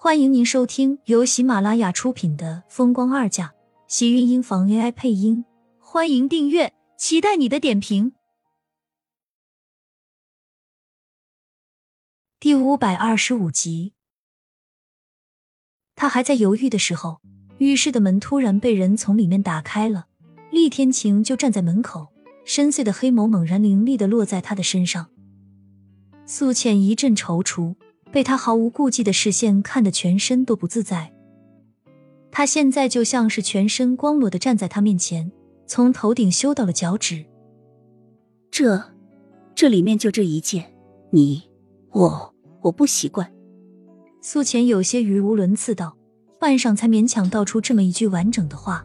[0.00, 3.46] 欢迎您收听由喜马拉雅出品的《风光二嫁》，
[3.88, 5.44] 喜运音房 AI 配音。
[5.80, 8.12] 欢迎订阅，期待你的点评。
[12.38, 13.94] 第五百二十五集，
[15.96, 17.20] 他还在犹豫的时候，
[17.58, 20.06] 浴室的门突然被人从里面打开了。
[20.52, 22.12] 厉天晴就站在门口，
[22.44, 25.10] 深邃的黑眸猛然凌厉的落在他的身上。
[26.24, 27.74] 苏浅一阵踌躇。
[28.10, 31.12] 被他毫无顾忌的视线看得全身都不自在。
[32.30, 35.30] 他现在就像是全身光裸的站在他面前，
[35.66, 37.24] 从头顶修到了脚趾。
[38.50, 38.82] 这，
[39.54, 40.72] 这里面就这一件，
[41.10, 41.42] 你，
[41.90, 43.32] 我，我不习惯。
[44.20, 45.96] 苏浅有些语无伦次道，
[46.38, 48.84] 半晌才勉强道出这么一句完整的话。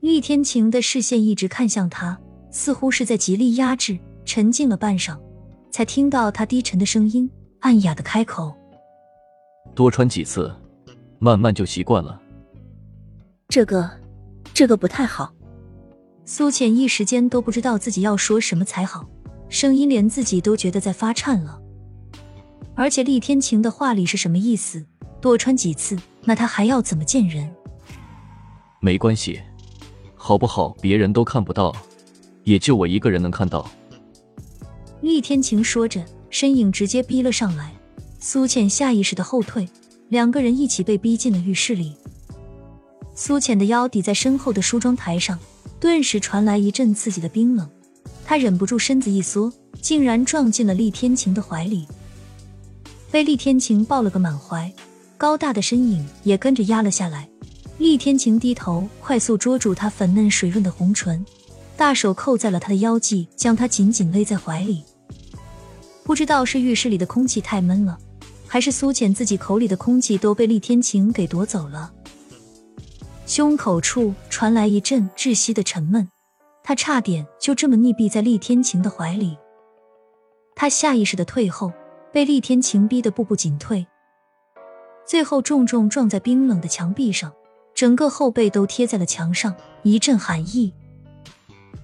[0.00, 2.18] 厉天晴的视线一直看向他，
[2.50, 3.98] 似乎是在极力压制。
[4.24, 5.18] 沉静了半晌，
[5.72, 7.28] 才听到他低沉的声音。
[7.62, 8.52] 暗哑的开口
[9.72, 10.52] ：“多穿几次，
[11.20, 12.20] 慢慢就习惯了。”
[13.48, 13.88] 这个，
[14.52, 15.32] 这个不太好。
[16.24, 19.08] 苏浅一时间都不知道自己要说什么才好，
[19.48, 21.60] 声音连自己都觉得在发颤了。
[22.74, 24.84] 而且厉天晴的话里是什么意思？
[25.20, 27.48] 多穿几次，那他还要怎么见人？
[28.80, 29.40] 没关系，
[30.16, 30.70] 好不好？
[30.80, 31.72] 别人都看不到，
[32.42, 33.70] 也就我一个人能看到。
[35.00, 36.04] 厉天晴说着。
[36.32, 37.74] 身影直接逼了上来，
[38.18, 39.68] 苏浅下意识的后退，
[40.08, 41.94] 两个人一起被逼进了浴室里。
[43.14, 45.38] 苏浅的腰抵在身后的梳妆台上，
[45.78, 47.68] 顿时传来一阵刺激的冰冷，
[48.24, 51.86] 她忍不住身子一缩，竟然撞进了厉天晴的怀里，
[53.10, 54.72] 被厉天晴抱了个满怀，
[55.18, 57.28] 高大的身影也跟着压了下来。
[57.76, 61.22] 厉天晴低头快速捉住她粉嫩水润的红唇，
[61.76, 64.82] 大手扣在了她的腰际，将她紧紧勒在怀里。
[66.04, 67.98] 不知道是浴室里的空气太闷了，
[68.46, 71.92] 还是苏浅自己口里的空气都被厉天晴给夺走了。
[73.24, 76.08] 胸口处传来一阵窒息的沉闷，
[76.62, 79.38] 他差点就这么溺毙在厉天晴的怀里。
[80.54, 81.72] 他下意识的退后，
[82.12, 83.86] 被厉天晴逼得步步紧退，
[85.06, 87.32] 最后重重撞在冰冷的墙壁上，
[87.74, 90.74] 整个后背都贴在了墙上，一阵寒意。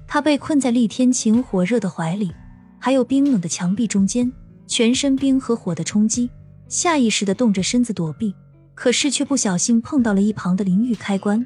[0.07, 2.33] 他被困在厉天晴火热的怀里。
[2.79, 4.33] 还有冰冷的墙壁中间，
[4.67, 6.31] 全身冰和火的冲击，
[6.69, 8.35] 下意识的动着身子躲避，
[8.75, 11.45] 可是却不小心碰到了一旁的淋浴开关，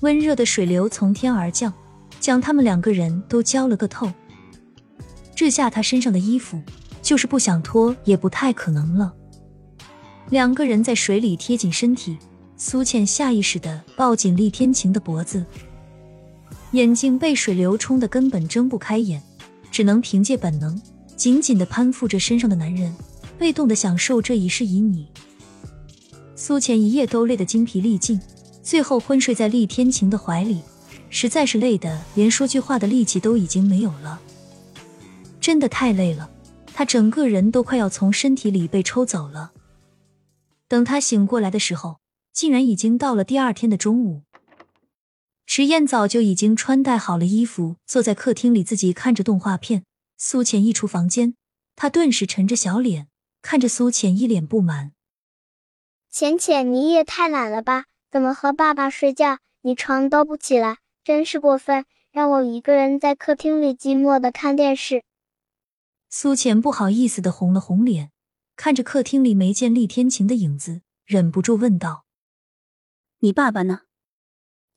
[0.00, 1.72] 温热的水流从天而降，
[2.20, 4.10] 将他们两个人都浇了个透。
[5.34, 6.60] 这下他身上的衣服
[7.00, 9.12] 就是不想脱也不太可能了。
[10.28, 12.16] 两个人在水里贴紧身体，
[12.56, 15.44] 苏倩下意识的抱紧厉天晴的脖子，
[16.72, 19.22] 眼睛被水流冲得根本睁不开眼。
[19.72, 20.80] 只能凭借本能，
[21.16, 22.94] 紧紧的攀附着身上的男人，
[23.38, 25.08] 被动的享受这一世一你。
[26.36, 28.20] 苏浅一夜都累得精疲力尽，
[28.62, 30.60] 最后昏睡在厉天晴的怀里，
[31.08, 34.20] 实在是累的连说句话的力气都已经没有了。
[35.40, 36.30] 真的太累了，
[36.74, 39.52] 他整个人都快要从身体里被抽走了。
[40.68, 41.96] 等他醒过来的时候，
[42.32, 44.22] 竟然已经到了第二天的中午。
[45.54, 49.84] 迟燕早就已经穿戴好了衣服，坐在客厅里自己看着动画片。
[50.16, 51.34] 苏浅一出房间，
[51.76, 53.08] 她顿时沉着小脸
[53.42, 54.92] 看着苏浅，一脸不满
[56.10, 57.84] ：“浅浅，你也太懒了吧？
[58.10, 61.84] 怎么和爸爸睡觉，你床都不起来，真是过分！
[62.10, 65.04] 让我一个人在客厅里寂寞的看电视。”
[66.08, 68.10] 苏浅不好意思的红了红脸，
[68.56, 72.06] 看着客厅里没见厉天晴的影子，忍不住问道
[73.20, 73.80] ：“你爸爸呢？”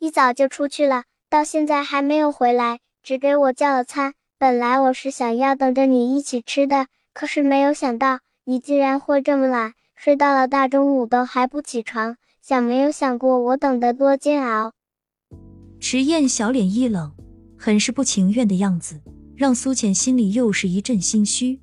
[0.05, 4.13] 一早就出去了，到现在还没有回来，只给我叫了餐。
[4.37, 12.17] 本来我是想要等着你一起吃的，可是没有想到你竟然会这么懒，睡到了大中午都还不起床。
[12.39, 14.73] 想没有想过我等得多煎熬。
[15.79, 17.11] 迟燕小脸一冷，
[17.57, 19.01] 很是不情愿的样子，
[19.35, 21.59] 让苏浅心里又是一阵心虚，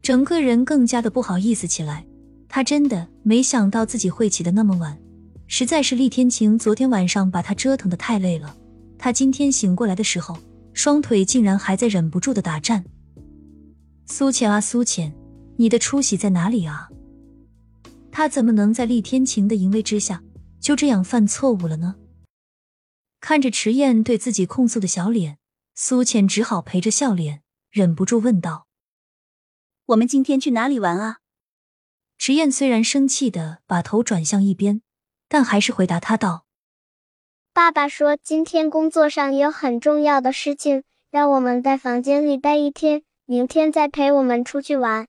[0.00, 2.06] 整个人更加的不好意思起来。
[2.48, 4.98] 他真的没想到自己会起得那么晚。
[5.50, 8.54] 实在是厉天晴昨天晚上把他折腾的太累了，
[8.98, 10.36] 他今天醒过来的时候，
[10.74, 12.84] 双腿竟然还在忍不住的打颤。
[14.04, 15.14] 苏浅啊，苏浅，
[15.56, 16.90] 你的出息在哪里啊？
[18.12, 20.22] 他怎么能在厉天晴的淫威之下
[20.60, 21.96] 就这样犯错误了呢？
[23.18, 25.38] 看着迟燕对自己控诉的小脸，
[25.74, 27.40] 苏浅只好陪着笑脸，
[27.70, 28.66] 忍不住问道
[29.86, 31.20] ：“我们今天去哪里玩啊？”
[32.18, 34.82] 迟燕虽然生气的把头转向一边。
[35.28, 36.46] 但还是回答他道
[37.52, 45.06] ：“爸爸说今天工作上有很重要的事情，让我们在房间里待一天，明天再陪我们出去玩。”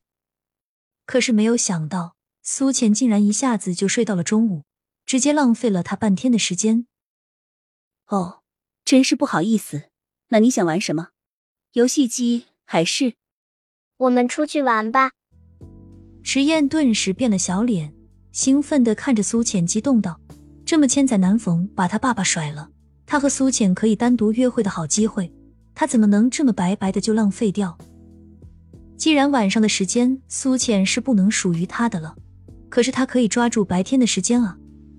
[1.05, 4.63] 可是没有想到，苏浅竟然一下子就睡到了中午，
[5.05, 6.85] 直接浪费了他半天的时间。
[8.07, 8.41] 哦，
[8.85, 9.89] 真是不好意思。
[10.29, 11.09] 那你想玩什么？
[11.73, 13.13] 游戏机还是？
[13.97, 15.11] 我们出去玩吧。
[16.23, 17.93] 迟燕顿时变了小脸，
[18.31, 20.19] 兴奋的看着苏浅，激动道
[20.63, 22.69] ：“这么千载难逢，把他爸爸甩了，
[23.05, 25.33] 他和苏浅可以单独约会的好机会，
[25.73, 27.77] 他怎么能这么白白的就浪费掉？
[28.95, 32.15] 既然晚上的时间苏浅是不能属于他的了，
[32.69, 34.57] 可是他可以抓住白天的时间啊，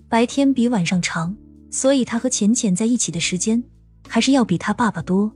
[0.08, 1.36] 白天比晚上长，
[1.70, 3.62] 所以他和浅浅在一起的时间
[4.08, 5.32] 还是要比他爸爸多。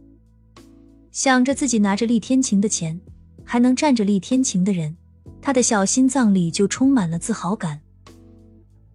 [1.13, 3.01] 想着自己拿着厉天晴的钱，
[3.45, 4.97] 还能占着厉天晴的人。”
[5.41, 7.79] 他的小心脏里就充满了自豪感。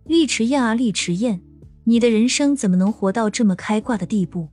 [0.09, 1.39] 厉迟燕啊，厉迟燕，
[1.83, 4.49] 你的人生怎么能活到这么开挂的地步？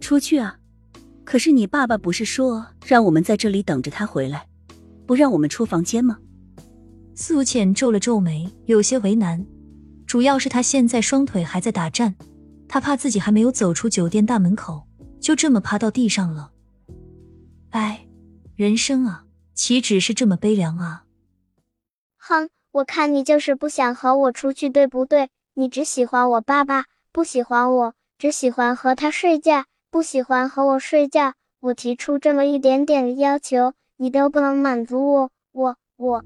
[0.00, 0.58] 出去啊！
[1.22, 4.48] 可是你爸爸不是说让我们在这里等着他回来，
[5.06, 6.18] 不让我们出房间吗？
[7.14, 9.46] 苏浅皱了皱眉，有些为难。
[10.08, 12.16] 主要是他现在双腿还在打颤，
[12.66, 14.88] 他怕自己还没有走出酒店大门口，
[15.20, 16.50] 就这么趴到地上了。
[17.70, 18.08] 哎，
[18.56, 19.24] 人生啊！
[19.54, 21.04] 岂止是这么悲凉啊！
[22.16, 25.28] 哼，我看你就是不想和我出去，对不对？
[25.54, 31.34] 你只喜欢我爸爸，不喜欢我，只喜欢和他睡觉，不喜欢和我睡觉。
[31.60, 36.24] 我提出这么一点点的要求，你都不能满足我，我我。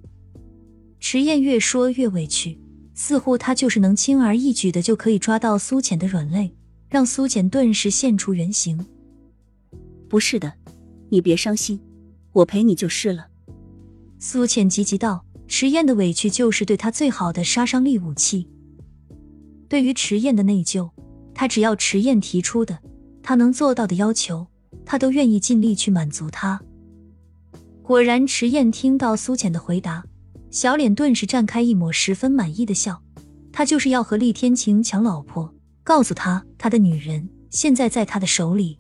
[1.01, 2.59] 迟燕越说越委屈，
[2.95, 6.55] 似乎他就是能轻而易举的就可以抓到苏浅的软肋，
[6.89, 8.87] 让苏浅顿时现出原形。
[10.09, 10.53] 不是的，
[11.11, 11.81] 你别伤心。
[12.33, 13.27] 我陪你就是了。
[14.21, 18.49] 苏浅急急道：“迟燕的委屈就是对他最好的杀伤力武器。
[19.69, 20.91] 对于迟燕的内疚，
[21.35, 22.79] 他只要迟燕提出的，
[23.23, 24.47] 他能做到的要求，
[24.85, 26.61] 他都愿意尽力去满足他。”
[27.83, 30.05] 果然，迟燕听到苏浅的回答，
[30.51, 33.01] 小脸顿时绽开一抹十分满意的笑。
[33.53, 38.77] 他就是要和厉天晴抢老婆，告诉他他的女人现在在他的手里。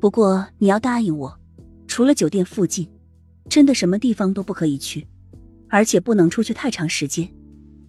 [0.00, 1.38] 不过你要答应我。
[1.86, 2.88] 除了酒店附近，
[3.48, 5.06] 真的什么地方都不可以去，
[5.74, 7.28] 而且不能出去太长时间。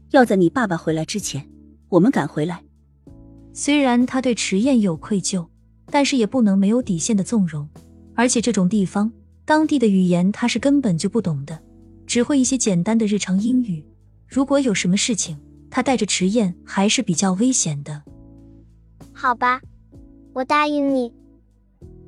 [0.09, 1.47] 要在你爸爸回来之前，
[1.87, 2.63] 我们赶回来。
[3.53, 5.47] 虽然他对迟燕有愧疚，
[5.91, 7.69] 但是也不能没有底线的纵容。
[8.15, 9.13] 而且这种地方，
[9.45, 11.61] 当地的语言他是根本就不懂的，
[12.07, 13.85] 只会一些简单的日常英语。
[14.27, 15.37] 如果有什么事情，
[15.69, 18.01] 他带着迟燕还是比较危险的。
[19.13, 19.61] 好吧，
[20.33, 21.13] 我答应你。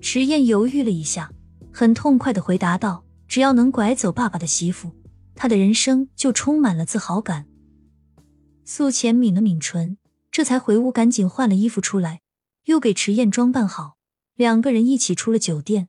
[0.01, 1.29] 迟燕犹豫了一下。
[1.71, 4.89] 很痛快的回答道：“只要能拐走爸爸的媳妇，
[5.37, 7.47] 他的人生就充满了自豪感。”
[8.65, 9.97] 素浅抿了抿唇，
[10.29, 12.21] 这才回屋赶紧换了衣服出来，
[12.65, 13.95] 又给迟燕装扮好，
[14.35, 15.87] 两个人一起出了酒店。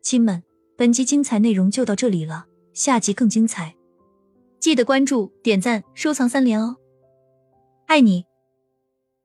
[0.00, 0.42] 亲们，
[0.74, 3.76] 本集精彩内容就到这里了，下集更精彩，
[4.58, 6.76] 记得关注、点赞、收藏三连哦！
[7.86, 8.27] 爱你。